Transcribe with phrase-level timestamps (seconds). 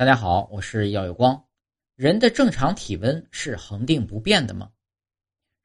[0.00, 1.44] 大家好，我是耀有光。
[1.94, 4.70] 人的正常体温是恒定不变的吗？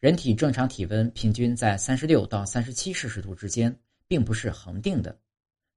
[0.02, 3.74] 人体正常体温平均在三十六到三十七摄氏度之间，
[4.10, 5.18] 并不是恒定的。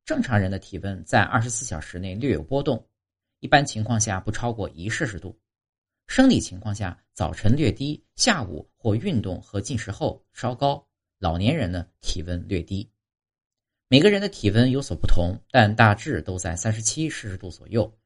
[0.05, 2.85] 正常人的体温在二十四小时内略有波动，
[3.39, 5.39] 一般情况下不超过一摄氏度。
[6.09, 10.85] 生理情况下，早晨略低，下午或运动和进食后稍高。
[11.21, 12.91] 老年人呢，体温略低。
[13.87, 17.97] 每个人的体温有所不同，但大致都在三十七摄氏度左右。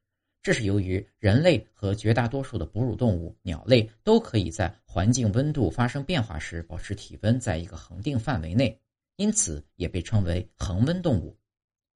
[0.43, 8.77] 这是由于人类和绝大多数的哺乳动物、鸟类都可以在环境温度发生变化时保持体温在一个恒定范围内，
[9.15, 11.37] 因此也被称为恒温动物。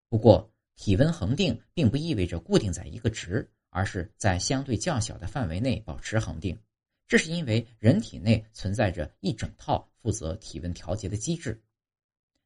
[0.07, 6.57] 不过，体温恒定并不意味着固定在一个值，而是在相对较小的范围内保持恒定。
[7.05, 11.61] 这是因为人体内存在着一整套负责体温调节的机制，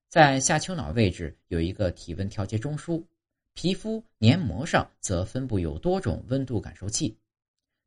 [0.09, 3.03] 在下丘脑位置有一个体温调节中枢。
[3.53, 7.17] 皮肤黏膜上则分布有多种温度感受器，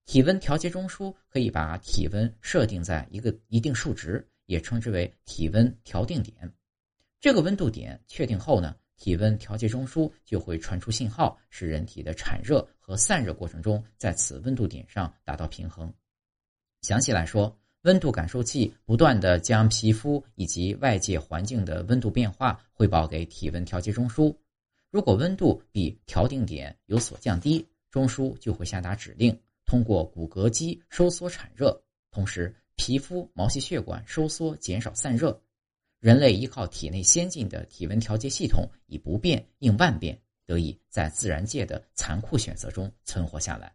[0.04, 6.52] 体温调节中枢可以把体温设定在一个一定数值，也称之为体温调定点。
[7.20, 15.92] 这个温度点确定后呢，体温调节中枢就会传出信号，使人体的产热和散热过程中在此温度点上达到平衡。
[16.82, 24.36] 详细来说，温度感受器不断的将皮肤以及外界环境的温度变化汇报给体温调节中枢。
[24.94, 29.36] 如果温度比调定点有所降低，中枢就会下达指令，
[29.66, 35.42] 通过骨骼肌收缩产热，同时皮肤毛细血管收缩减少散热。
[35.98, 43.74] 人类依靠体内先进的体温调节系统，以不变应万变，得以在自然界的残酷选择中存活下来。